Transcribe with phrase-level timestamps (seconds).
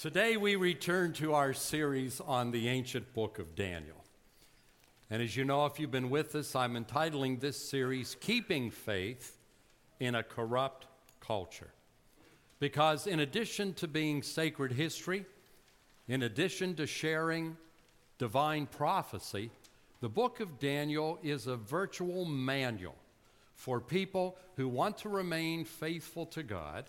[0.00, 4.02] Today we return to our series on the ancient book of Daniel.
[5.10, 9.36] And as you know, if you've been with us, I'm entitling this series Keeping Faith
[9.98, 10.86] in a Corrupt
[11.20, 11.68] Culture.
[12.60, 15.26] Because in addition to being sacred history,
[16.08, 17.58] in addition to sharing
[18.16, 19.50] divine prophecy,
[20.00, 22.96] the book of Daniel is a virtual manual
[23.54, 26.86] for people who want to remain faithful to God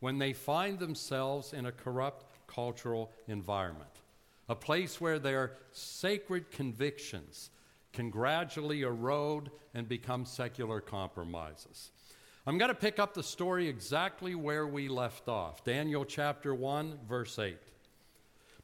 [0.00, 4.00] when they find themselves in a corrupt cultural environment,
[4.48, 7.50] a place where their sacred convictions
[7.92, 11.90] can gradually erode and become secular compromises.
[12.46, 17.00] I'm going to pick up the story exactly where we left off Daniel chapter 1,
[17.08, 17.58] verse 8.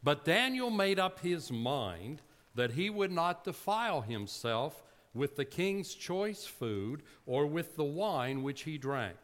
[0.02, 2.22] But Daniel made up his mind
[2.54, 8.42] that he would not defile himself with the king's choice food or with the wine
[8.42, 9.16] which he drank.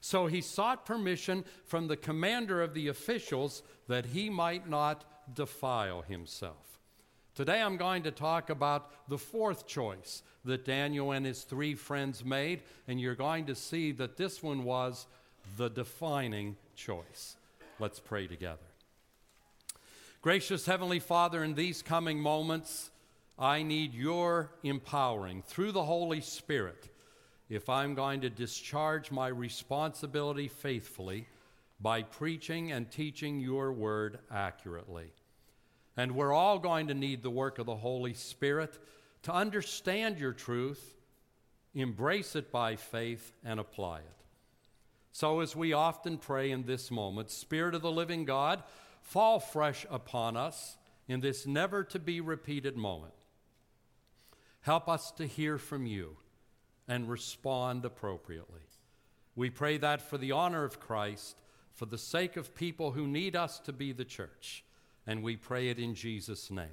[0.00, 6.02] So he sought permission from the commander of the officials that he might not defile
[6.02, 6.80] himself.
[7.34, 12.24] Today I'm going to talk about the fourth choice that Daniel and his three friends
[12.24, 15.06] made, and you're going to see that this one was
[15.56, 17.36] the defining choice.
[17.78, 18.58] Let's pray together.
[20.22, 22.90] Gracious Heavenly Father, in these coming moments,
[23.38, 26.88] I need your empowering through the Holy Spirit
[27.50, 31.26] if I'm going to discharge my responsibility faithfully
[31.80, 35.12] by preaching and teaching your word accurately.
[35.96, 38.78] And we're all going to need the work of the Holy Spirit
[39.24, 40.94] to understand your truth,
[41.74, 44.24] embrace it by faith, and apply it.
[45.12, 48.62] So, as we often pray in this moment, Spirit of the living God,
[49.02, 50.76] fall fresh upon us
[51.08, 53.12] in this never to be repeated moment.
[54.60, 56.16] Help us to hear from you
[56.90, 58.60] and respond appropriately.
[59.36, 61.36] We pray that for the honor of Christ
[61.72, 64.64] for the sake of people who need us to be the church.
[65.06, 66.66] And we pray it in Jesus' name.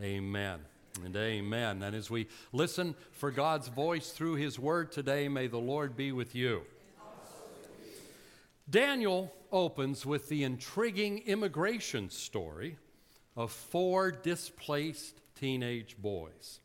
[0.00, 0.60] Amen
[1.04, 1.82] and amen.
[1.82, 6.12] And as we listen for God's voice through His word today, may the Lord be
[6.12, 6.62] with you.
[8.70, 12.76] Daniel opens with the intriguing immigration story
[13.34, 16.60] of four displaced teenage boys.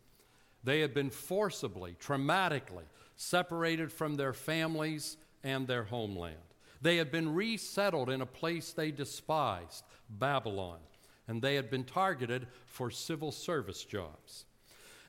[0.63, 2.85] They had been forcibly, traumatically
[3.16, 6.38] separated from their families and their homeland.
[6.81, 10.79] They had been resettled in a place they despised, Babylon,
[11.28, 14.46] and they had been targeted for civil service jobs.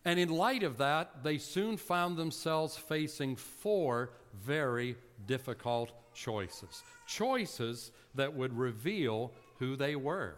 [0.04, 6.82] And in light of that, they soon found themselves facing four very difficult choices.
[7.06, 10.36] Choices that would reveal who they were.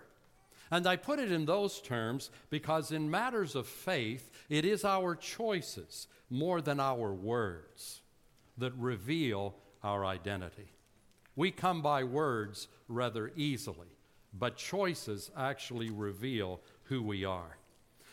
[0.70, 5.14] And I put it in those terms because in matters of faith, it is our
[5.14, 8.00] choices more than our words
[8.58, 10.72] that reveal our identity.
[11.36, 13.88] We come by words rather easily,
[14.32, 17.58] but choices actually reveal who we are.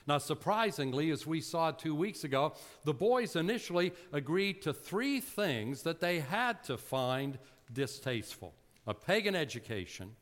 [0.05, 5.83] Now, surprisingly, as we saw two weeks ago, the boys initially agreed to three things
[5.83, 7.39] that they had to find
[7.71, 8.53] distasteful
[8.85, 10.13] a pagan education,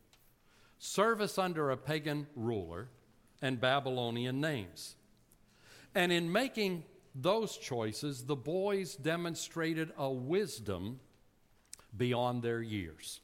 [0.84, 2.88] service under a pagan ruler,
[3.40, 4.96] and Babylonian names.
[5.94, 6.84] And in making
[7.14, 11.00] those choices, the boys demonstrated a wisdom
[11.96, 13.20] beyond their years.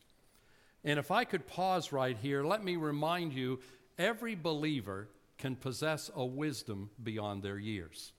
[0.83, 3.59] And if I could pause right here, let me remind you
[3.97, 5.09] every believer
[5.39, 8.11] can possess a wisdom beyond their years.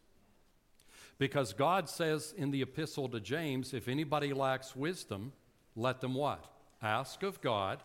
[1.18, 5.32] Because God says in the epistle to James, if anybody lacks wisdom,
[5.76, 6.44] let them what?
[6.82, 7.82] Ask of God,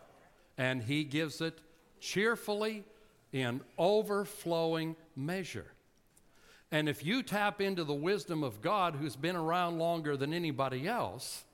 [0.56, 1.58] and he gives it
[2.00, 2.84] cheerfully
[3.32, 5.66] in overflowing measure.
[6.70, 10.88] And if you tap into the wisdom of God, who's been around longer than anybody
[10.88, 11.44] else,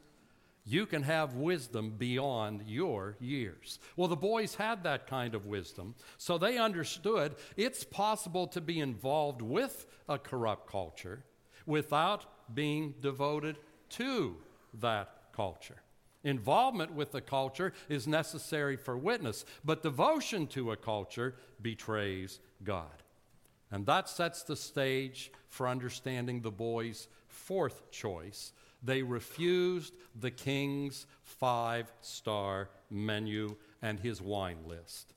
[0.65, 3.79] you can have wisdom beyond your years.
[3.97, 8.81] Well, the boys had that kind of wisdom, so they understood it's possible to be
[8.81, 11.25] involved with a corrupt culture
[11.67, 13.59] without being devoted
[13.91, 14.37] to
[14.75, 15.83] that culture.
[16.23, 23.03] Involvement with the culture is necessary for witness, but devotion to a culture betrays God.
[23.71, 28.53] And that sets the stage for understanding the boys' fourth choice
[28.83, 35.15] they refused the king's five star menu and his wine list.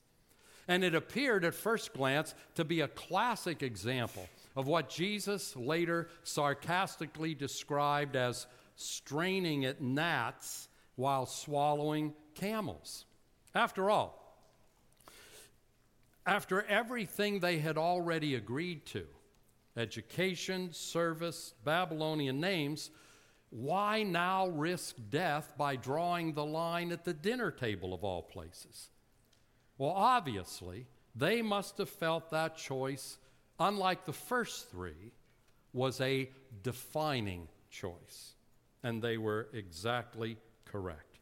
[0.67, 6.09] And it appeared at first glance to be a classic example of what Jesus later
[6.23, 13.05] sarcastically described as straining at gnats while swallowing camels.
[13.55, 14.19] After all,
[16.25, 19.05] after everything they had already agreed to
[19.75, 22.91] education, service, Babylonian names
[23.53, 28.89] why now risk death by drawing the line at the dinner table of all places?
[29.77, 33.19] Well, obviously, they must have felt that choice,
[33.59, 35.11] unlike the first three,
[35.71, 36.31] was a
[36.63, 38.33] defining choice.
[38.81, 40.37] And they were exactly
[40.73, 41.19] correct.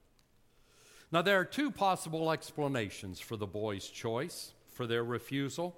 [1.12, 5.76] Now, there are two possible explanations for the boys' choice, for their refusal.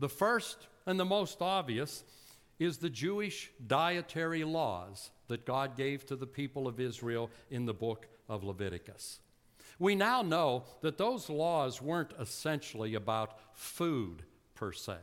[0.00, 2.04] The first and the most obvious
[2.58, 7.74] is the Jewish dietary laws that God gave to the people of Israel in the
[7.74, 9.20] book of Leviticus.
[9.78, 14.22] We now know that those laws weren't essentially about food
[14.54, 14.96] per se.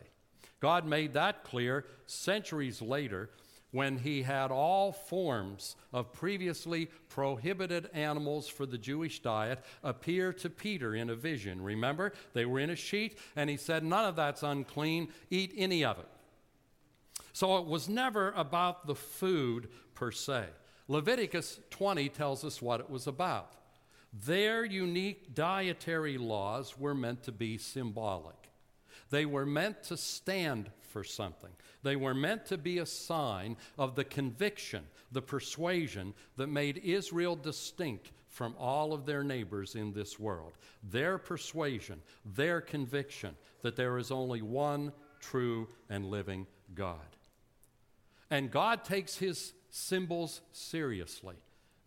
[0.60, 3.30] God made that clear centuries later
[3.71, 10.50] when he had all forms of previously prohibited animals for the Jewish diet appear to
[10.50, 11.62] Peter in a vision.
[11.62, 15.86] Remember, they were in a sheet, and he said, None of that's unclean, eat any
[15.86, 16.07] of it.
[17.33, 20.45] So it was never about the food per se.
[20.88, 23.54] Leviticus 20 tells us what it was about.
[24.12, 28.50] Their unique dietary laws were meant to be symbolic.
[29.12, 31.52] They were meant to stand for something.
[31.84, 37.36] They were meant to be a sign of the conviction, the persuasion that made Israel
[37.36, 40.54] distinct from all of their neighbors in this world.
[40.84, 46.98] Their persuasion, their conviction that there is only one true and living God.
[48.30, 51.36] And God takes his symbols seriously.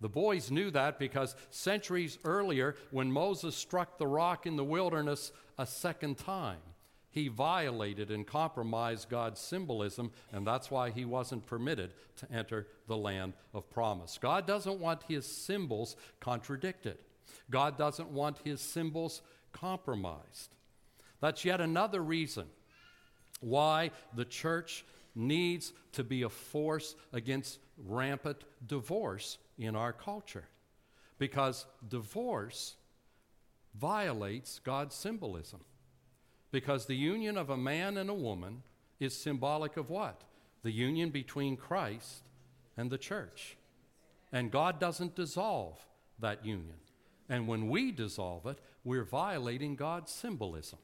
[0.01, 5.31] The boys knew that because centuries earlier, when Moses struck the rock in the wilderness
[5.59, 6.59] a second time,
[7.13, 12.97] he violated and compromised God's symbolism, and that's why he wasn't permitted to enter the
[12.97, 14.19] land of promise.
[14.21, 16.99] God doesn't want his symbols contradicted,
[17.51, 19.23] God doesn't want his symbols
[19.53, 20.57] compromised.
[21.21, 22.47] That's yet another reason
[23.41, 24.85] why the church
[25.15, 30.49] needs to be a force against rampant divorce in our culture.
[31.19, 32.75] Because divorce
[33.79, 35.61] violates God's symbolism.
[36.53, 38.63] Because the union of a man and a woman
[39.01, 40.23] is symbolic of what?
[40.63, 42.29] The union between Christ
[42.77, 43.57] and the church.
[44.31, 45.85] And God doesn't dissolve
[46.21, 46.77] that union.
[47.29, 50.79] And when we dissolve it, we're violating God's symbolism.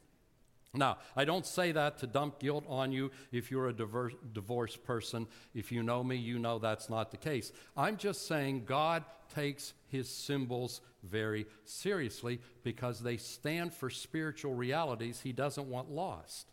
[0.74, 4.84] Now, I don't say that to dump guilt on you if you're a diverse, divorced
[4.84, 5.26] person.
[5.54, 7.52] If you know me, you know that's not the case.
[7.76, 9.04] I'm just saying God
[9.34, 16.48] takes his symbols very seriously because they stand for spiritual realities he doesn't want lost.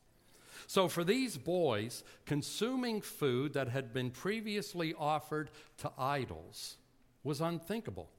[0.68, 6.78] So, for these boys, consuming food that had been previously offered to idols
[7.24, 8.10] was unthinkable.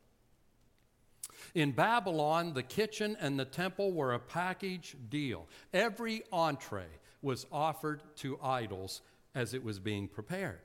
[1.54, 5.48] In Babylon, the kitchen and the temple were a package deal.
[5.72, 6.86] Every entree
[7.22, 9.02] was offered to idols
[9.34, 10.60] as it was being prepared.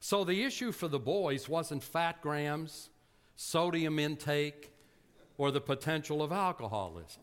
[0.00, 2.88] So the issue for the boys wasn't fat grams,
[3.42, 4.70] sodium intake,
[5.38, 7.22] or the potential of alcoholism.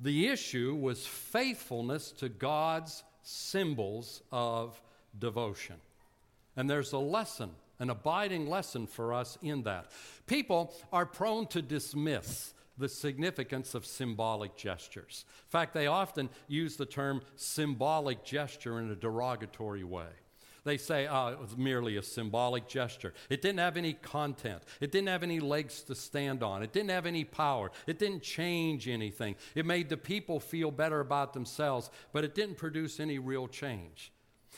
[0.00, 4.82] The issue was faithfulness to God's symbols of
[5.16, 5.76] devotion.
[6.56, 7.50] And there's a lesson
[7.80, 9.90] an abiding lesson for us in that.
[10.26, 15.24] People are prone to dismiss the significance of symbolic gestures.
[15.46, 20.08] In fact, they often use the term symbolic gesture in a derogatory way.
[20.64, 23.12] They say, oh, it was merely a symbolic gesture.
[23.28, 24.62] It didn't have any content.
[24.80, 26.62] It didn't have any legs to stand on.
[26.62, 27.70] It didn't have any power.
[27.86, 29.36] It didn't change anything.
[29.54, 34.10] It made the people feel better about themselves, but it didn't produce any real change.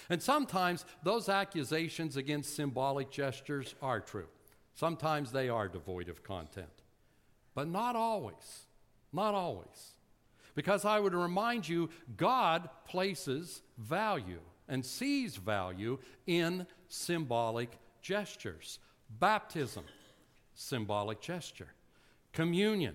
[0.09, 4.29] And sometimes those accusations against symbolic gestures are true.
[4.75, 6.69] Sometimes they are devoid of content.
[7.55, 8.67] But not always.
[9.13, 9.95] Not always.
[10.55, 18.79] Because I would remind you, God places value and sees value in symbolic gestures.
[19.19, 19.85] Baptism,
[20.55, 21.69] symbolic gesture.
[22.33, 22.95] Communion,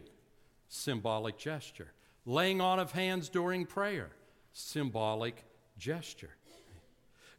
[0.68, 1.92] symbolic gesture.
[2.26, 4.10] Laying on of hands during prayer,
[4.54, 5.44] symbolic
[5.78, 6.36] gesture.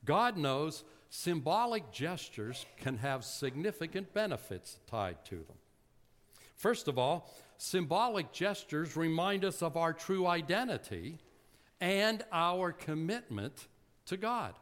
[0.05, 5.57] God knows symbolic gestures can have significant benefits tied to them.
[6.57, 11.19] First of all, symbolic gestures remind us of our true identity
[11.81, 13.67] and our commitment
[14.07, 14.55] to God.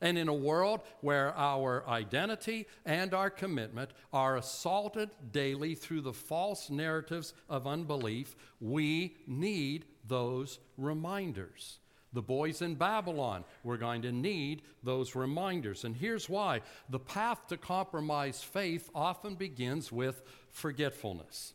[0.00, 6.12] And in a world where our identity and our commitment are assaulted daily through the
[6.12, 11.78] false narratives of unbelief, we need those reminders.
[12.12, 15.84] The boys in Babylon were going to need those reminders.
[15.84, 21.54] And here's why the path to compromise faith often begins with forgetfulness.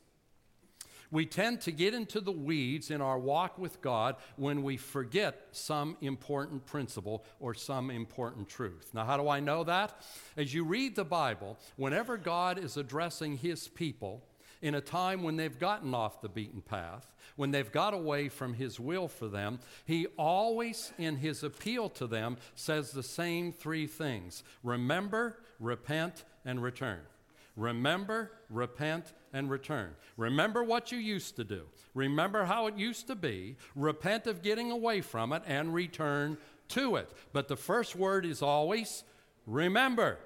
[1.14, 5.48] We tend to get into the weeds in our walk with God when we forget
[5.52, 8.90] some important principle or some important truth.
[8.96, 10.04] Now, how do I know that?
[10.36, 14.24] As you read the Bible, whenever God is addressing his people,
[14.64, 18.54] in a time when they've gotten off the beaten path, when they've got away from
[18.54, 23.88] His will for them, He always, in His appeal to them, says the same three
[23.88, 27.02] things remember, repent, and return.
[27.56, 29.92] Remember, repent, and return.
[30.18, 31.64] Remember what you used to do.
[31.94, 33.58] Remember how it used to be.
[33.76, 36.38] Repent of getting away from it and return
[36.70, 37.12] to it.
[37.32, 39.04] But the first word is always
[39.46, 40.18] remember.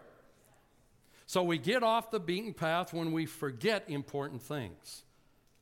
[1.26, 5.04] So we get off the beaten path when we forget important things.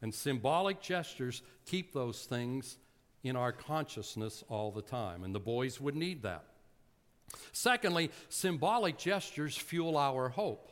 [0.02, 2.78] And symbolic gestures keep those things
[3.24, 5.24] in our consciousness all the time.
[5.24, 6.46] And the boys would need that.
[7.52, 10.72] Secondly, symbolic gestures fuel our hope.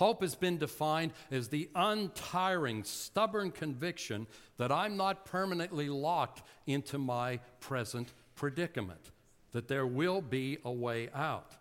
[0.00, 4.26] Hope has been defined as the untiring, stubborn conviction
[4.56, 9.10] that I'm not permanently locked into my present predicament,
[9.52, 11.52] that there will be a way out.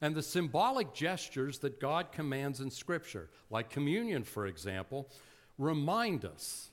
[0.00, 5.10] And the symbolic gestures that God commands in Scripture, like communion, for example,
[5.58, 6.70] remind us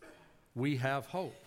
[0.56, 1.46] we have hope.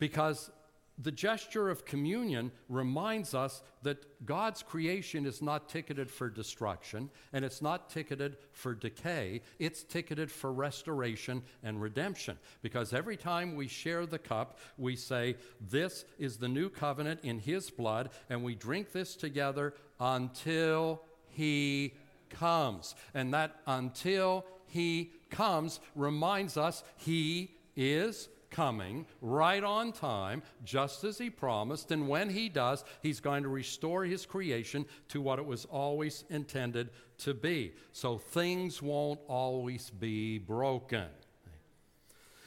[0.00, 0.50] Because
[0.96, 7.44] the gesture of communion reminds us that God's creation is not ticketed for destruction and
[7.44, 9.42] it's not ticketed for decay.
[9.58, 12.38] It's ticketed for restoration and redemption.
[12.62, 17.40] Because every time we share the cup, we say, This is the new covenant in
[17.40, 21.94] His blood, and we drink this together until He
[22.30, 22.94] comes.
[23.14, 31.18] And that until He comes reminds us He is coming right on time, just as
[31.18, 31.90] he promised.
[31.90, 36.24] And when he does, he's going to restore his creation to what it was always
[36.30, 37.72] intended to be.
[37.92, 41.08] So things won't always be broken.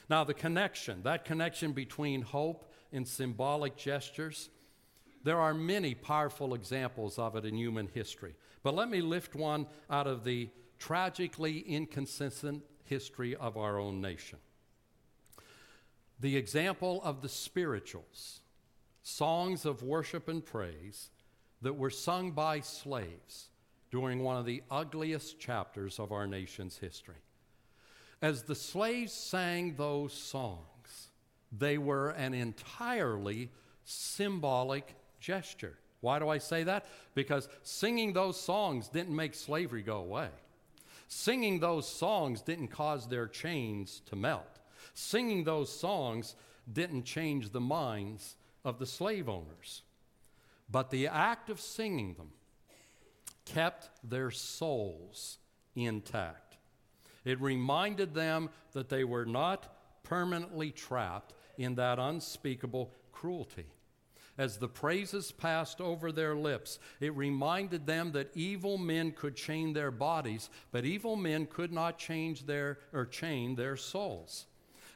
[0.10, 4.50] Now, the connection, that connection between hope and symbolic gestures,
[5.26, 8.36] there are many powerful examples of it in human history.
[8.64, 10.50] But let me lift one out of the
[10.80, 14.40] tragically inconsistent history of our own nation
[16.20, 18.42] the example of the spirituals,
[19.04, 21.10] songs of worship and praise
[21.62, 23.50] that were sung by slaves
[23.92, 27.16] during one of the ugliest chapters of our nation's history.
[28.22, 31.10] As the slaves sang those songs,
[31.52, 33.52] they were an entirely
[33.86, 35.78] symbolic gesture.
[36.02, 36.86] Why do I say that?
[37.16, 40.30] Because singing those songs didn't make slavery go away.
[41.08, 44.57] Singing those songs didn't cause their chains to melt.
[45.00, 46.34] Singing those songs
[46.74, 48.36] didn't change the minds
[48.66, 49.84] of the slave owners,
[50.72, 52.32] but the act of singing them
[53.46, 55.38] kept their souls
[55.76, 56.58] intact.
[57.24, 63.68] It reminded them that they were not permanently trapped in that unspeakable cruelty.
[64.36, 69.74] As the praises passed over their lips, it reminded them that evil men could chain
[69.74, 74.48] their bodies, but evil men could not change their or chain their souls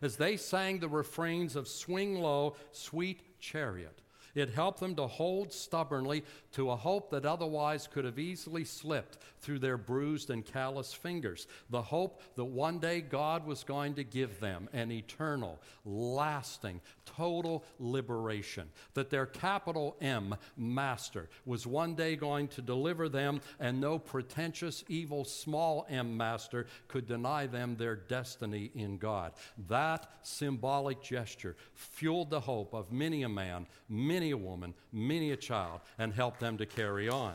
[0.02, 4.02] as they sang the refrains of Swing Low, Sweet Chariot.
[4.36, 6.24] It helped them to hold stubbornly
[6.54, 11.48] to a hope that otherwise could have easily slipped through their bruised and callous fingers.
[11.70, 17.64] The hope that one day God was going to give them an eternal, lasting, total
[17.80, 18.70] liberation.
[18.94, 24.84] That their capital M, Master, was one day going to deliver them, and no pretentious,
[24.88, 29.34] evil, small m Master could deny them their destiny in God.
[29.68, 35.32] That symbolic gesture fueled the hope of many a man, many many a woman, many
[35.32, 37.34] a child, and help them to carry on.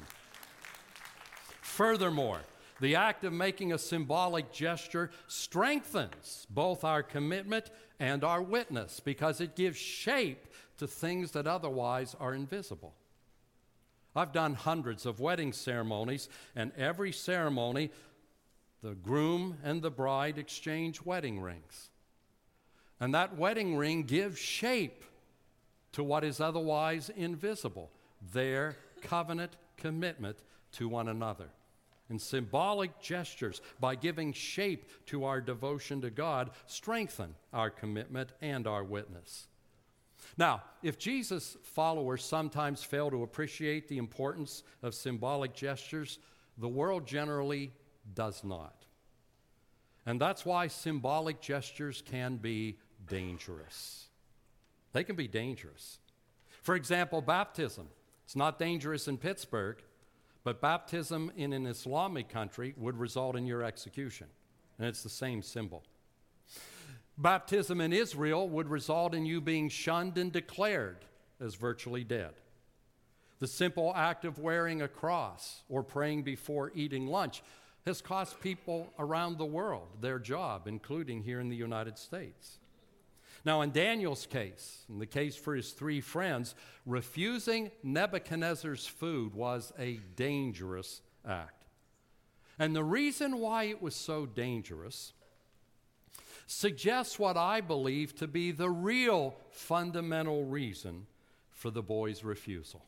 [1.61, 2.39] Furthermore,
[2.81, 9.41] the act of making a symbolic gesture strengthens both our commitment and our witness because
[9.41, 10.47] it gives shape
[10.79, 12.95] to things that otherwise are invisible.
[14.15, 17.91] I've done hundreds of wedding ceremonies, and every ceremony,
[18.81, 21.91] the groom and the bride exchange wedding rings.
[23.01, 25.03] And that wedding ring gives shape
[25.97, 27.91] to what is otherwise invisible
[28.35, 30.37] their covenant commitment
[30.71, 31.47] to one another.
[32.11, 38.67] And symbolic gestures, by giving shape to our devotion to God, strengthen our commitment and
[38.67, 39.49] our witness.
[40.37, 46.19] Now, if Jesus' followers sometimes fail to appreciate the importance of symbolic gestures,
[46.59, 47.73] the world generally
[48.13, 48.85] does not.
[50.05, 52.77] And that's why symbolic gestures can be
[53.09, 54.06] dangerous.
[54.97, 55.99] They can be dangerous.
[56.63, 57.89] For example, baptism.
[58.25, 59.77] It's not dangerous in Pittsburgh,
[60.43, 64.27] but baptism in an Islamic country would result in your execution.
[64.79, 65.83] And it's the same symbol.
[67.19, 71.05] Baptism in Israel would result in you being shunned and declared
[71.41, 72.33] as virtually dead.
[73.39, 77.43] The simple act of wearing a cross or praying before eating lunch
[77.85, 82.61] has cost people around the world their job, including here in the United States.
[83.47, 89.73] Now, in Daniel's case, in the case for his three friends, refusing Nebuchadnezzar's food was
[89.79, 91.63] a dangerous act.
[92.59, 95.13] And the reason why it was so dangerous
[96.49, 101.07] suggests what I believe to be the real fundamental reason
[101.53, 102.85] for the boy's refusal.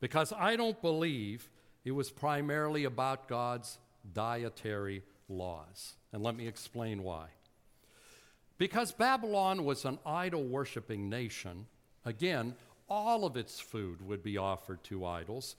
[0.00, 1.48] Because I don't believe
[1.84, 3.78] it was primarily about God's
[4.12, 5.94] dietary laws.
[6.12, 7.28] And let me explain why.
[8.60, 11.64] Because Babylon was an idol worshiping nation,
[12.04, 12.54] again,
[12.90, 15.56] all of its food would be offered to idols.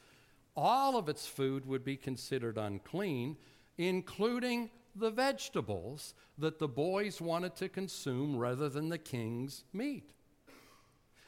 [0.55, 3.38] All of its food would be considered unclean,
[3.79, 10.12] including the vegetables that the boys wanted to consume rather than the king's meat.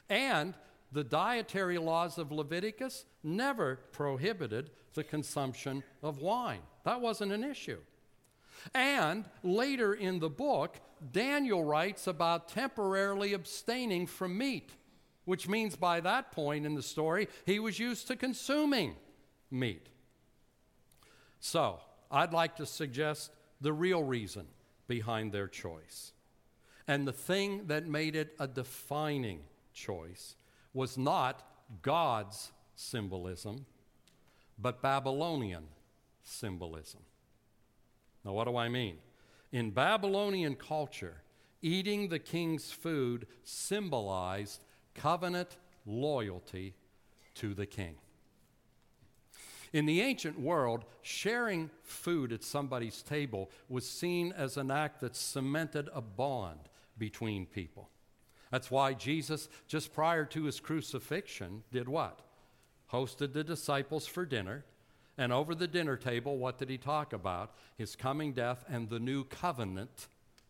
[0.08, 0.54] And
[0.92, 6.62] the dietary laws of Leviticus never prohibited the consumption of wine.
[6.84, 7.80] That wasn't an issue.
[8.72, 10.80] And later in the book,
[11.12, 14.70] Daniel writes about temporarily abstaining from meat,
[15.24, 18.94] which means by that point in the story, he was used to consuming
[19.50, 19.88] meat.
[21.40, 21.80] So,
[22.10, 23.30] I'd like to suggest
[23.60, 24.46] the real reason
[24.86, 26.12] behind their choice.
[26.86, 29.40] And the thing that made it a defining
[29.72, 30.36] choice
[30.72, 31.42] was not
[31.82, 33.66] God's symbolism,
[34.58, 35.64] but Babylonian
[36.22, 37.00] symbolism.
[38.24, 38.98] Now, what do I mean?
[39.52, 41.22] In Babylonian culture,
[41.62, 44.64] eating the king's food symbolized
[44.94, 46.74] covenant loyalty
[47.36, 47.96] to the king.
[49.72, 55.16] In the ancient world, sharing food at somebody's table was seen as an act that
[55.16, 56.60] cemented a bond
[56.96, 57.90] between people.
[58.52, 62.20] That's why Jesus, just prior to his crucifixion, did what?
[62.92, 64.64] Hosted the disciples for dinner
[65.16, 67.54] and over the dinner table, what did he talk about?
[67.76, 70.08] His coming death and the new covenant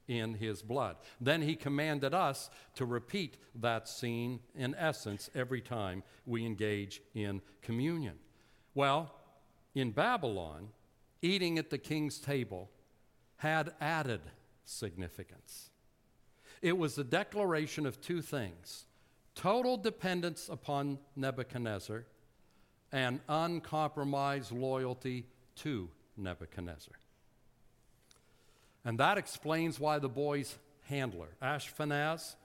[0.08, 0.96] in his blood.
[1.20, 7.40] Then he commanded us to repeat that scene in essence every time we engage in
[7.62, 8.14] communion.
[8.74, 9.14] Well,
[9.74, 10.68] in Babylon,
[11.22, 12.70] eating at the king's table
[13.36, 14.20] had added
[14.64, 15.70] significance.
[16.62, 18.86] It was a declaration of two things
[19.34, 22.06] total dependence upon Nebuchadnezzar
[22.94, 25.26] and uncompromised loyalty
[25.56, 26.94] to Nebuchadnezzar.
[28.84, 32.36] And that explains why the boy's handler, Ashpenaz,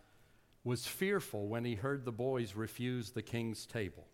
[0.64, 4.08] was fearful when he heard the boys refuse the king's table.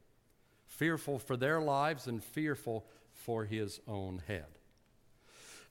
[0.68, 4.60] Fearful for their lives and fearful for his own head.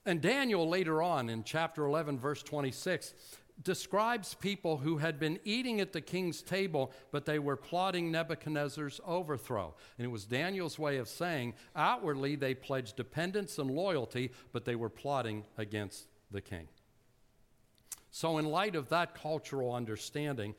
[0.07, 3.13] And Daniel, later on in chapter 11, verse 26,
[3.63, 9.01] describes people who had been eating at the king's table, but they were plotting Nebuchadnezzar's
[9.07, 9.75] overthrow.
[9.97, 14.75] And it was Daniel's way of saying outwardly they pledged dependence and loyalty, but they
[14.75, 16.69] were plotting against the king.
[18.11, 20.55] So, in light of that cultural understanding,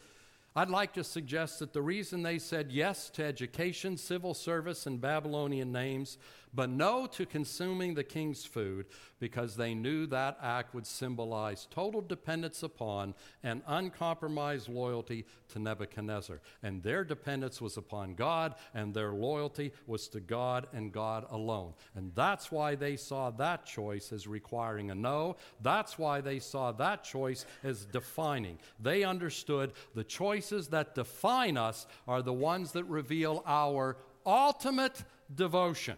[0.58, 5.02] I'd like to suggest that the reason they said yes to education, civil service, and
[5.02, 6.18] Babylonian names,
[6.56, 8.86] but no to consuming the king's food,
[9.20, 13.14] because they knew that act would symbolize total dependence upon
[13.44, 16.40] and uncompromised loyalty to Nebuchadnezzar.
[16.64, 21.74] And their dependence was upon God, and their loyalty was to God and God alone.
[21.96, 25.36] And that's why they saw that choice as requiring a no.
[25.62, 28.60] That's why they saw that choice as defining.
[28.80, 35.98] They understood the choices that define us are the ones that reveal our ultimate devotion.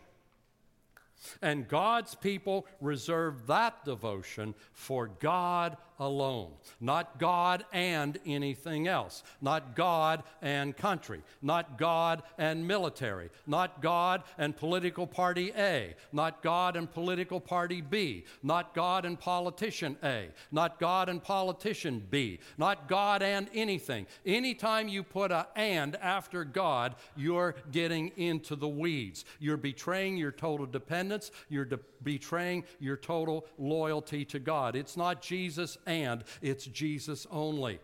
[1.42, 9.76] And God's people reserve that devotion for God alone, not God and anything else, not
[9.76, 16.76] God and country, not God and military, not God and political party A, not God
[16.76, 22.88] and political party B, not God and politician A, not God and politician B, not
[22.88, 24.06] God and anything.
[24.26, 29.26] Anytime you put a and after God, you're getting into the weeds.
[29.40, 34.76] You're betraying your total dependence, you're de- betraying your total loyalty to God.
[34.76, 37.80] It's not Jesus and, it's Jesus only.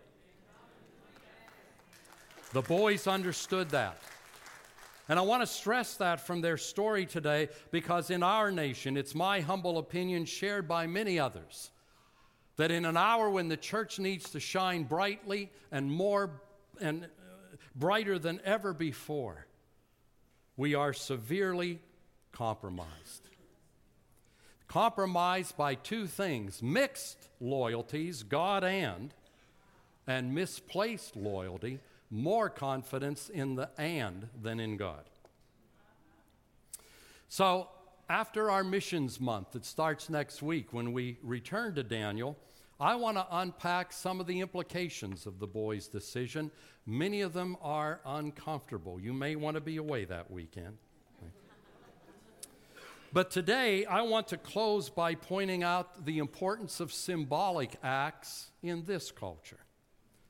[2.52, 3.98] The boys understood that.
[5.08, 9.14] And I want to stress that from their story today because in our nation, it's
[9.14, 11.70] my humble opinion, shared by many others,
[12.56, 16.30] that in an hour when the church needs to shine brightly and more
[16.80, 17.08] and uh,
[17.74, 19.46] brighter than ever before,
[20.56, 21.80] we are severely
[22.32, 23.28] compromised
[24.74, 29.14] compromised by two things mixed loyalties, God and,
[30.04, 31.78] and misplaced loyalty,
[32.10, 35.04] more confidence in the and than in God.
[37.28, 37.68] So,
[38.08, 42.36] after our missions month that starts next week, when we return to Daniel,
[42.80, 46.50] I want to unpack some of the implications of the boys' decision.
[46.84, 48.98] Many of them are uncomfortable.
[49.00, 50.78] You may want to be away that weekend.
[53.14, 58.86] But today, I want to close by pointing out the importance of symbolic acts in
[58.86, 59.60] this culture,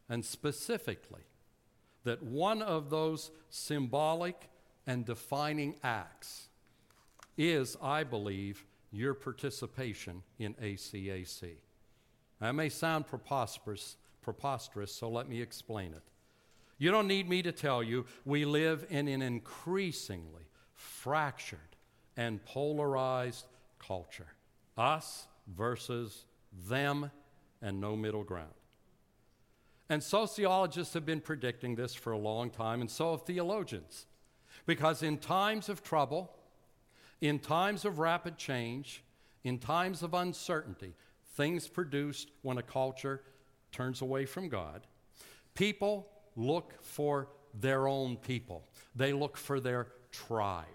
[0.06, 1.22] and specifically,
[2.04, 4.50] that one of those symbolic
[4.86, 6.48] and defining acts
[7.38, 11.54] is, I believe, your participation in ACAC.
[12.38, 16.02] That may sound preposterous, preposterous, so let me explain it.
[16.76, 21.73] You don't need me to tell you we live in an increasingly fractured
[22.16, 23.46] and polarized
[23.78, 24.26] culture
[24.76, 26.24] us versus
[26.68, 27.10] them,
[27.62, 28.52] and no middle ground.
[29.88, 34.06] And sociologists have been predicting this for a long time, and so have theologians.
[34.66, 36.30] Because in times of trouble,
[37.20, 39.02] in times of rapid change,
[39.42, 40.94] in times of uncertainty,
[41.36, 43.22] things produced when a culture
[43.72, 44.86] turns away from God,
[45.54, 48.64] people look for their own people.
[48.96, 50.66] They look for their tribe.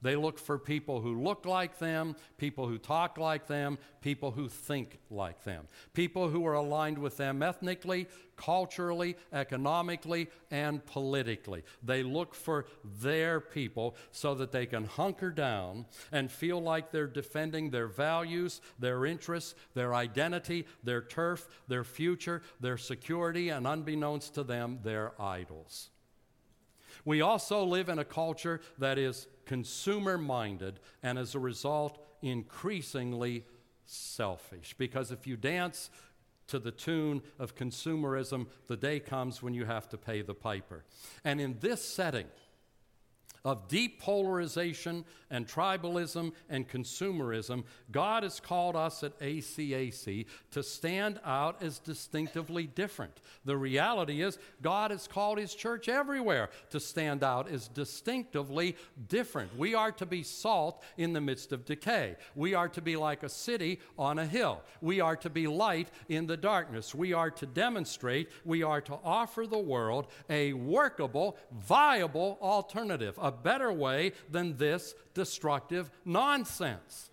[0.00, 4.48] They look for people who look like them, people who talk like them, people who
[4.48, 8.06] think like them, people who are aligned with them ethnically,
[8.36, 11.64] culturally, economically, and politically.
[11.82, 17.08] They look for their people so that they can hunker down and feel like they're
[17.08, 24.34] defending their values, their interests, their identity, their turf, their future, their security, and unbeknownst
[24.34, 25.90] to them, their idols.
[27.04, 33.44] We also live in a culture that is consumer minded and as a result, increasingly
[33.84, 34.74] selfish.
[34.78, 35.90] Because if you dance
[36.48, 40.84] to the tune of consumerism, the day comes when you have to pay the piper.
[41.24, 42.26] And in this setting,
[43.48, 51.18] of deep polarization and tribalism and consumerism, God has called us at ACAC to stand
[51.24, 53.20] out as distinctively different.
[53.46, 58.76] The reality is, God has called His church everywhere to stand out as distinctively
[59.08, 59.56] different.
[59.56, 62.16] We are to be salt in the midst of decay.
[62.34, 64.62] We are to be like a city on a hill.
[64.82, 66.94] We are to be light in the darkness.
[66.94, 73.37] We are to demonstrate, we are to offer the world a workable, viable alternative, a
[73.42, 77.10] better way than this destructive nonsense.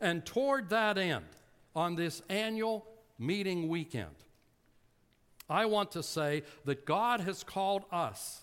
[0.00, 1.24] And toward that end,
[1.74, 2.86] on this annual
[3.18, 4.14] meeting weekend,
[5.48, 8.42] I want to say that God has called us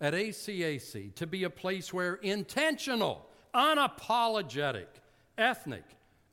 [0.00, 4.86] at ACAC to be a place where intentional, unapologetic,
[5.38, 5.84] ethnic,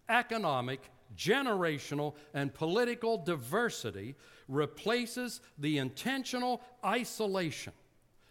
[0.10, 0.82] economic,
[1.16, 4.16] generational, and political diversity
[4.48, 7.74] replaces the intentional isolation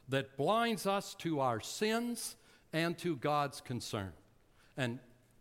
[0.08, 2.36] that blinds us to our sins
[2.72, 4.12] and to God's concern.
[4.76, 4.98] And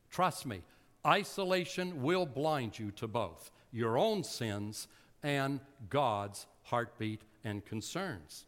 [0.09, 0.61] trust me,
[1.05, 4.87] isolation will blind you to both your own sins
[5.23, 8.45] and God's heartbeat and concerns.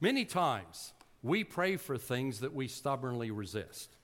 [0.00, 0.92] Many times,
[1.22, 3.96] we pray for things that we stubbornly resist.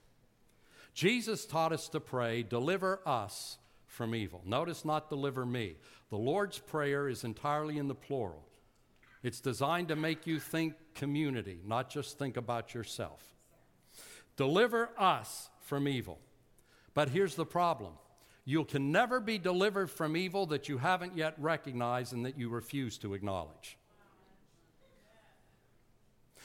[0.94, 4.42] Jesus taught us to pray, deliver us from evil.
[4.44, 5.76] Notice not deliver me.
[6.08, 8.44] The Lord's Prayer is entirely in the plural.
[9.22, 13.22] It's designed to make you think community, not just think about yourself.
[14.36, 16.18] Deliver us from evil.
[16.94, 17.92] But here's the problem
[18.44, 22.48] you can never be delivered from evil that you haven't yet recognized and that you
[22.48, 23.76] refuse to acknowledge.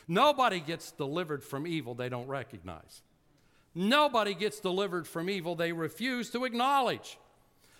[0.07, 3.01] Nobody gets delivered from evil they don't recognize.
[3.73, 7.17] Nobody gets delivered from evil they refuse to acknowledge.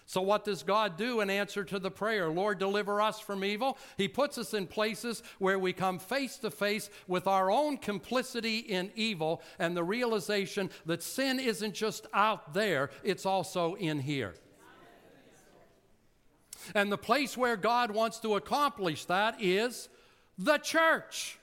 [0.08, 2.30] So, what does God do in answer to the prayer?
[2.30, 3.78] Lord, deliver us from evil.
[3.98, 8.60] He puts us in places where we come face to face with our own complicity
[8.60, 14.36] in evil and the realization that sin isn't just out there, it's also in here.
[16.76, 19.90] And the place where God wants to accomplish that is
[20.38, 21.40] the church.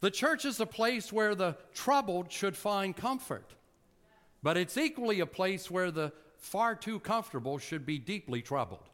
[0.00, 3.54] The church is a place where the troubled should find comfort.
[4.46, 8.88] But it's equally a place where the far too comfortable should be deeply troubled.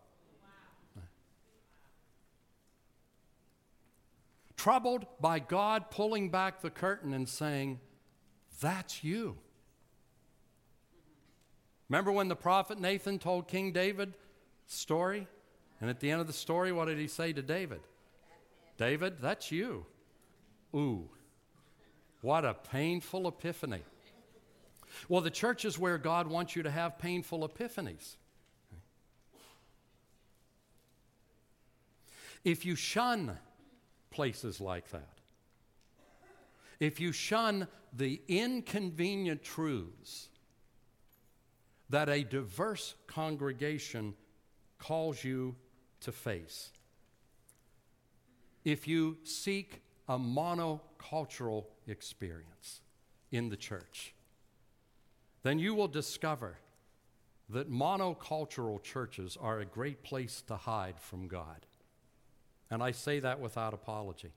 [4.56, 7.80] Troubled by God pulling back the curtain and saying,
[8.62, 9.36] That's you.
[11.90, 14.14] Remember when the prophet Nathan told King David
[14.66, 15.26] story?
[15.82, 17.82] And at the end of the story, what did he say to David?
[18.78, 19.84] David, that's you.
[20.74, 21.10] Ooh,
[22.22, 23.82] what a painful epiphany.
[25.08, 28.16] Well, the church is where God wants you to have painful epiphanies.
[32.44, 33.38] If you shun
[34.10, 35.08] places like that,
[36.80, 40.28] if you shun the inconvenient truths
[41.90, 44.14] that a diverse congregation
[44.78, 45.54] calls you
[46.00, 46.72] to face,
[48.64, 52.80] if you seek a monocultural experience
[53.30, 54.14] in the church,
[55.42, 56.58] then you will discover
[57.48, 61.66] that monocultural churches are a great place to hide from God.
[62.70, 64.32] And I say that without apology.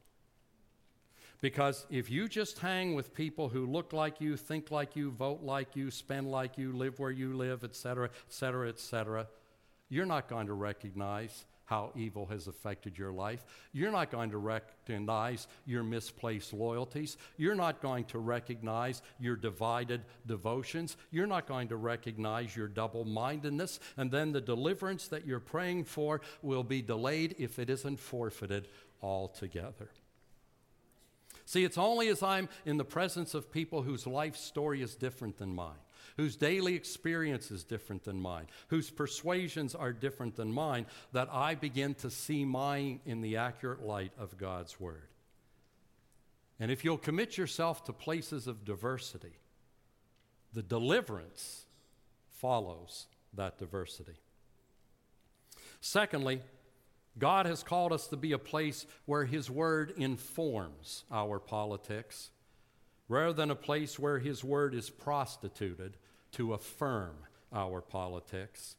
[1.42, 5.42] Because if you just hang with people who look like you, think like you, vote
[5.44, 9.28] like you, spend like you, live where you live, etc., etc., etc.,
[9.90, 13.46] you're not going to recognize how evil has affected your life.
[13.74, 17.18] You're not going to recognize your misplaced loyalties.
[17.38, 20.96] You're not going to recognize your divided devotions.
[21.12, 23.80] You're not going to recognize your double mindedness.
[23.98, 28.68] And then the deliverance that you're praying for will be delayed if it isn't forfeited
[29.02, 29.90] altogether.
[31.46, 35.38] See, it's only as I'm in the presence of people whose life story is different
[35.38, 35.85] than mine
[36.18, 41.56] whose daily experience is different than mine, whose persuasions are different than mine, that I
[41.56, 45.10] begin to see mine in the accurate light of God's Word.
[46.60, 49.38] And if you'll commit yourself to places of diversity,
[50.54, 51.66] the deliverance
[52.32, 54.16] follows that diversity.
[55.82, 56.42] Secondly,
[57.18, 62.30] God has called us to be a place where His Word informs our politics
[63.08, 65.98] rather than a place where His Word is prostituted
[66.34, 67.16] to affirm
[67.54, 68.76] our politics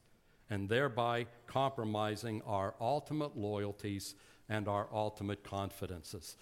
[0.50, 4.14] and thereby compromising our ultimate loyalties
[4.48, 6.36] and our ultimate confidences.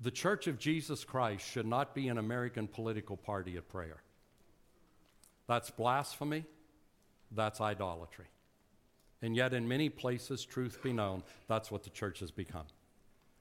[0.00, 4.02] The Church of Jesus Christ should not be an American political party of prayer.
[5.46, 6.44] That's blasphemy,
[7.30, 8.26] that's idolatry.
[9.22, 12.66] And yet, in many places, truth be known, that's what the church has become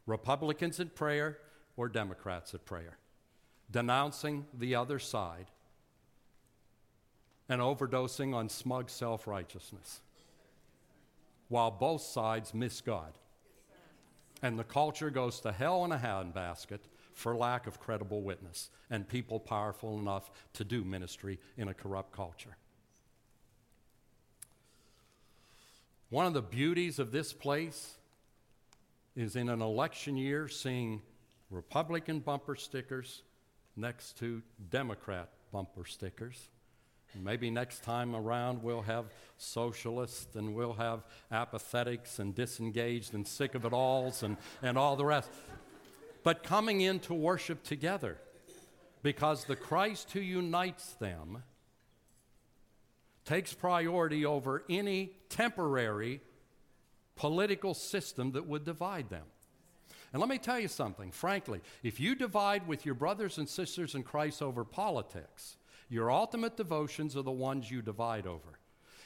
[0.05, 1.39] Republicans at prayer
[1.75, 2.97] or Democrats at prayer,
[3.71, 5.47] denouncing the other side
[7.49, 10.01] and overdosing on smug self righteousness
[11.47, 13.13] while both sides miss God.
[14.41, 16.79] And the culture goes to hell in a handbasket
[17.13, 22.11] for lack of credible witness and people powerful enough to do ministry in a corrupt
[22.11, 22.57] culture.
[26.09, 27.95] One of the beauties of this place
[29.15, 31.01] is in an election year seeing
[31.49, 33.23] Republican bumper stickers
[33.75, 36.49] next to Democrat bumper stickers
[37.23, 39.05] Maybe next time around we'll have
[39.37, 44.95] socialists and we'll have apathetics and disengaged and sick of it alls and, and all
[44.95, 45.29] the rest.
[46.23, 48.17] But coming in to worship together
[49.01, 51.43] because the Christ who unites them
[53.23, 56.21] takes priority over any temporary
[57.15, 59.25] political system that would divide them.
[60.15, 63.95] And let me tell you something, frankly, if you divide with your brothers and sisters
[63.95, 65.57] in Christ over politics,
[65.89, 68.57] your ultimate devotions are the ones you divide over.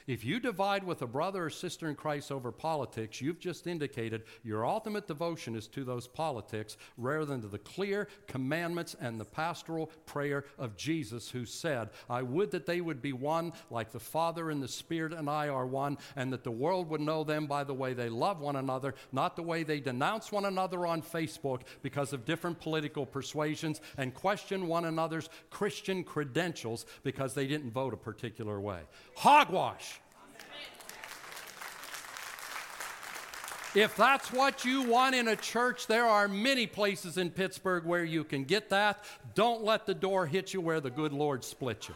[0.09, 4.23] If you divide with a brother or sister in Christ over politics, you've just indicated
[4.43, 9.25] your ultimate devotion is to those politics rather than to the clear commandments and the
[9.25, 13.99] pastoral prayer of Jesus, who said, I would that they would be one like the
[13.99, 17.45] Father and the Spirit and I are one, and that the world would know them
[17.45, 21.03] by the way they love one another, not the way they denounce one another on
[21.03, 27.69] Facebook because of different political persuasions and question one another's Christian credentials because they didn't
[27.69, 28.79] vote a particular way.
[29.15, 29.98] Hogwash!
[33.75, 38.03] If that's what you want in a church, there are many places in Pittsburgh where
[38.03, 39.03] you can get that.
[39.35, 41.93] Don't let the door hit you where the good Lord split you.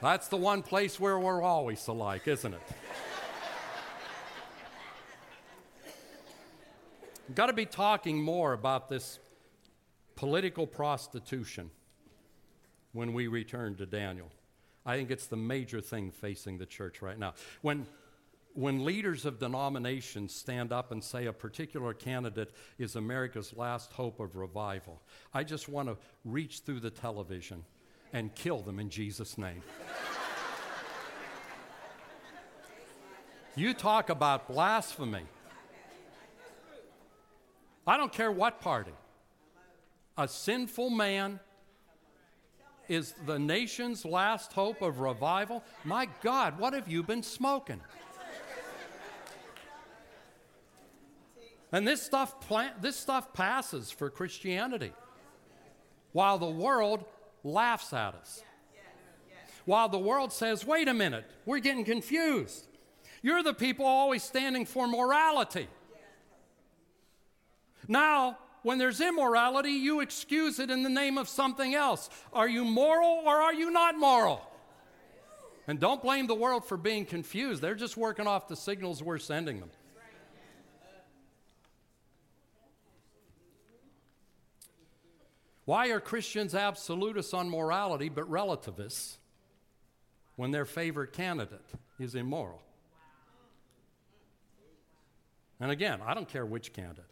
[0.00, 2.62] That's the one place where we're always alike, isn't it?
[7.34, 9.18] Got to be talking more about this
[10.16, 11.70] political prostitution
[12.92, 14.30] when we return to Daniel.
[14.84, 17.34] I think it's the major thing facing the church right now.
[17.60, 17.86] When,
[18.54, 24.20] when leaders of denominations stand up and say a particular candidate is America's last hope
[24.20, 25.00] of revival,
[25.34, 27.64] I just want to reach through the television
[28.12, 29.62] and kill them in Jesus' name.
[33.54, 35.24] you talk about blasphemy.
[37.86, 38.92] I don't care what party.
[40.16, 41.40] A sinful man
[42.90, 45.62] is the nation's last hope of revival?
[45.84, 47.80] My God, what have you been smoking?
[51.72, 52.34] And this stuff,
[52.80, 54.92] this stuff passes for Christianity
[56.10, 57.04] while the world
[57.44, 58.42] laughs at us.
[59.66, 62.66] While the world says, wait a minute, we're getting confused.
[63.22, 65.68] You're the people always standing for morality.
[67.86, 72.10] Now, when there's immorality, you excuse it in the name of something else.
[72.32, 74.42] Are you moral or are you not moral?
[75.66, 77.62] And don't blame the world for being confused.
[77.62, 79.70] They're just working off the signals we're sending them.
[85.64, 89.18] Why are Christians absolutists on morality but relativists
[90.34, 91.64] when their favorite candidate
[92.00, 92.60] is immoral?
[95.60, 97.04] And again, I don't care which candidate.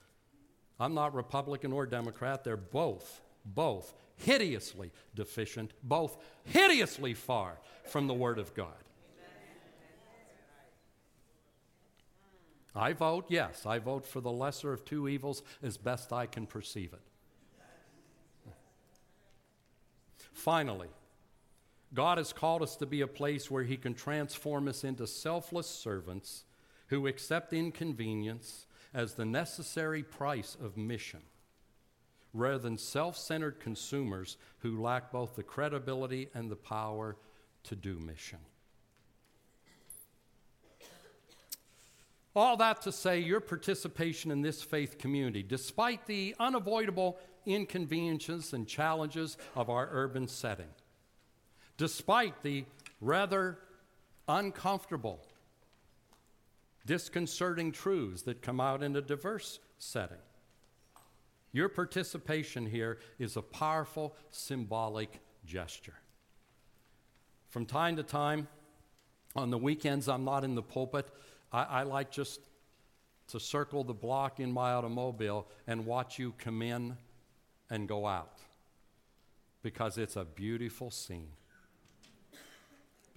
[0.80, 2.44] I'm not Republican or Democrat.
[2.44, 8.74] They're both, both hideously deficient, both hideously far from the Word of God.
[12.74, 16.46] I vote, yes, I vote for the lesser of two evils as best I can
[16.46, 18.52] perceive it.
[20.32, 20.88] Finally,
[21.92, 25.66] God has called us to be a place where He can transform us into selfless
[25.66, 26.44] servants
[26.88, 31.20] who accept inconvenience as the necessary price of mission,
[32.32, 37.16] rather than self centered consumers who lack both the credibility and the power
[37.64, 38.38] to do mission.
[42.36, 48.68] All that to say, your participation in this faith community, despite the unavoidable inconveniences and
[48.68, 50.68] challenges of our urban setting,
[51.76, 52.64] despite the
[53.00, 53.58] rather
[54.28, 55.20] uncomfortable
[56.88, 60.16] disconcerting truths that come out in a diverse setting.
[61.52, 65.98] Your participation here is a powerful symbolic gesture.
[67.50, 68.48] From time to time,
[69.36, 71.08] on the weekends I'm not in the pulpit,
[71.52, 72.40] I, I like just
[73.28, 76.96] to circle the block in my automobile and watch you come in
[77.68, 78.38] and go out
[79.62, 81.32] because it's a beautiful scene.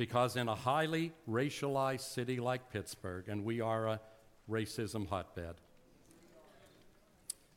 [0.01, 3.99] Because in a highly racialized city like Pittsburgh, and we are a
[4.49, 5.53] racism hotbed,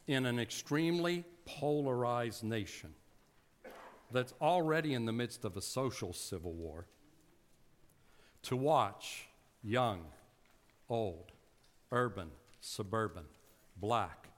[0.07, 2.93] in an extremely polarized nation
[4.13, 6.85] that's already in the midst of a social civil war,
[8.43, 9.25] to watch
[9.63, 10.05] young,
[10.91, 11.33] old,
[11.93, 12.29] urban,
[12.61, 13.25] suburban,
[13.79, 14.29] black,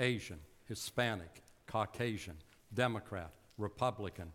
[0.00, 2.38] Asian, Hispanic, Caucasian,
[2.74, 4.32] Democrat, Republican,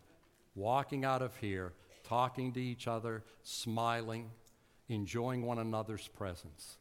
[0.54, 1.74] walking out of here
[2.08, 4.30] talking to each other, smiling,
[4.88, 6.78] enjoying one another's presence.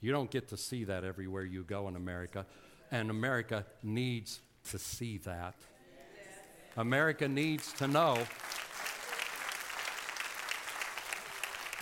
[0.00, 2.44] You don't get to see that everywhere you go in America,
[2.90, 5.54] and America needs to see that.
[6.76, 8.18] America needs to know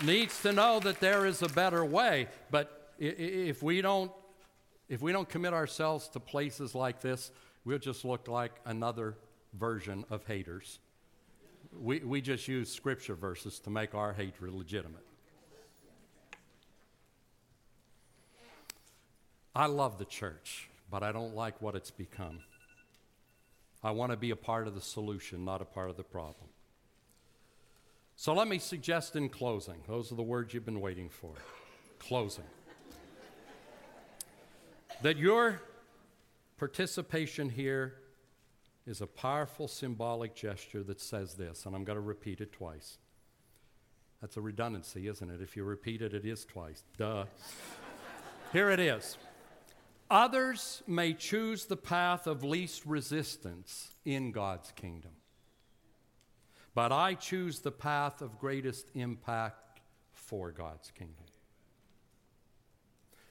[0.05, 4.13] needs to know that there is a better way, but if we don't
[4.89, 7.31] if we don't commit ourselves to places like this,
[7.65, 9.17] we'll just look like another
[9.55, 10.79] version of haters
[11.81, 15.05] we, we just use scripture verses to make our hatred legitimate.
[19.55, 22.41] I love the church, but I don't like what it's become.
[23.85, 26.49] I want to be a part of the solution, not a part of the problem.
[28.17, 31.33] So let me suggest in closing, those are the words you've been waiting for.
[31.99, 32.45] Closing.
[35.03, 35.61] that your
[36.59, 37.95] participation here
[38.87, 42.99] is a powerful symbolic gesture that says this, and I'm going to repeat it twice.
[44.21, 45.41] That's a redundancy, isn't it?
[45.41, 46.85] If you repeat it, it is twice.
[46.97, 47.25] Duh.
[48.53, 49.17] Here it is.
[50.11, 55.13] Others may choose the path of least resistance in God's kingdom,
[56.75, 59.81] but I choose the path of greatest impact
[60.13, 61.25] for God's kingdom.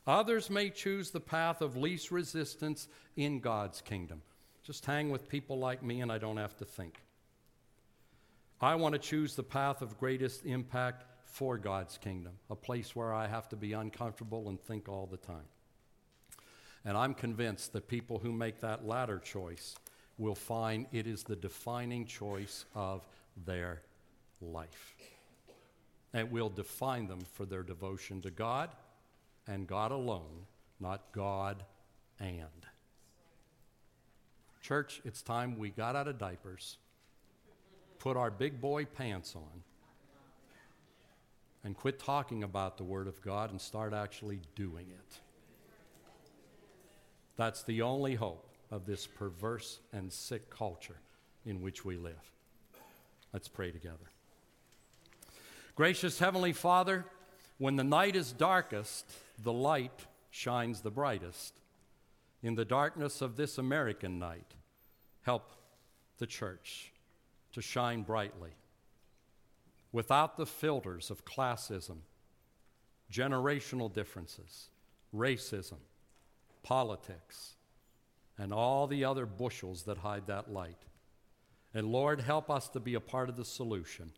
[0.08, 4.24] Others may choose the path of least resistance in God's kingdom.
[4.64, 7.00] Just hang with people like me and I don't have to think.
[8.60, 13.14] I want to choose the path of greatest impact for God's kingdom, a place where
[13.14, 15.48] I have to be uncomfortable and think all the time.
[16.86, 19.76] And I'm convinced that people who make that latter choice
[20.18, 23.08] will find it is the defining choice of
[23.46, 23.82] their
[24.42, 24.96] life.
[26.14, 28.70] And will define them for their devotion to God
[29.48, 30.46] and God alone,
[30.80, 31.64] not God
[32.20, 32.68] and.
[34.62, 36.78] Church, it's time we got out of diapers,
[37.98, 39.64] put our big boy pants on,
[41.64, 45.20] and quit talking about the Word of God and start actually doing it.
[47.38, 50.98] That's the only hope of this perverse and sick culture
[51.46, 52.32] in which we live.
[53.34, 53.98] Let's pray together.
[55.76, 57.06] Gracious Heavenly Father,
[57.58, 61.61] when the night is darkest, the light shines the brightest
[62.44, 64.56] in the darkness of this American night,
[65.22, 65.52] help
[66.18, 66.92] the church
[67.54, 68.52] to shine brightly
[69.92, 71.98] without the filters of classism,
[73.12, 74.70] generational differences,
[75.14, 75.80] racism,
[76.64, 77.56] politics,
[78.38, 80.78] and all the other bushels that hide that light.
[81.74, 84.12] And Lord, help us to be a part of the solution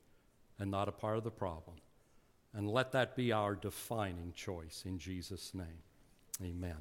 [0.59, 1.77] and not a part of the problem.
[2.53, 5.81] And let that be our defining choice in Jesus' name.
[6.41, 6.77] Amen.